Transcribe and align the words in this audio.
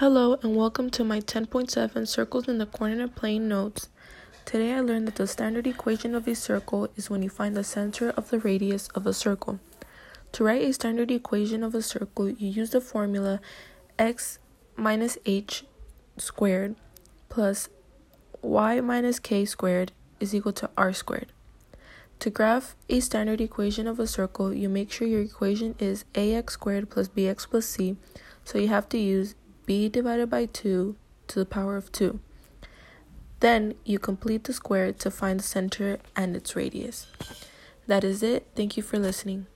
Hello 0.00 0.38
and 0.42 0.54
welcome 0.54 0.90
to 0.90 1.04
my 1.04 1.22
10.7 1.22 2.06
Circles 2.06 2.48
in 2.48 2.58
the 2.58 2.66
Coordinate 2.66 3.14
Plane 3.14 3.48
notes. 3.48 3.88
Today 4.44 4.74
I 4.74 4.80
learned 4.80 5.08
that 5.08 5.14
the 5.14 5.26
standard 5.26 5.66
equation 5.66 6.14
of 6.14 6.28
a 6.28 6.34
circle 6.34 6.88
is 6.96 7.08
when 7.08 7.22
you 7.22 7.30
find 7.30 7.56
the 7.56 7.64
center 7.64 8.10
of 8.10 8.28
the 8.28 8.38
radius 8.38 8.88
of 8.88 9.06
a 9.06 9.14
circle. 9.14 9.58
To 10.32 10.44
write 10.44 10.60
a 10.60 10.74
standard 10.74 11.10
equation 11.10 11.62
of 11.62 11.74
a 11.74 11.80
circle, 11.80 12.28
you 12.28 12.50
use 12.50 12.72
the 12.72 12.80
formula 12.82 13.40
x 13.98 14.38
minus 14.76 15.16
h 15.24 15.64
squared 16.18 16.76
plus 17.30 17.70
y 18.42 18.78
minus 18.82 19.18
k 19.18 19.46
squared 19.46 19.92
is 20.20 20.34
equal 20.34 20.52
to 20.52 20.68
r 20.76 20.92
squared. 20.92 21.32
To 22.18 22.28
graph 22.28 22.76
a 22.90 23.00
standard 23.00 23.40
equation 23.40 23.86
of 23.86 23.98
a 23.98 24.06
circle, 24.06 24.52
you 24.52 24.68
make 24.68 24.92
sure 24.92 25.08
your 25.08 25.22
equation 25.22 25.74
is 25.78 26.04
ax 26.14 26.52
squared 26.52 26.90
plus 26.90 27.08
bx 27.08 27.48
plus 27.48 27.64
c, 27.64 27.96
so 28.44 28.58
you 28.58 28.68
have 28.68 28.90
to 28.90 28.98
use 28.98 29.34
b 29.66 29.88
divided 29.88 30.30
by 30.30 30.46
2 30.46 30.96
to 31.26 31.38
the 31.38 31.44
power 31.44 31.76
of 31.76 31.92
2. 31.92 32.20
Then 33.40 33.74
you 33.84 33.98
complete 33.98 34.44
the 34.44 34.52
square 34.52 34.92
to 34.92 35.10
find 35.10 35.40
the 35.40 35.44
center 35.44 35.98
and 36.14 36.34
its 36.34 36.56
radius. 36.56 37.06
That 37.86 38.04
is 38.04 38.22
it. 38.22 38.46
Thank 38.54 38.76
you 38.76 38.82
for 38.82 38.98
listening. 38.98 39.46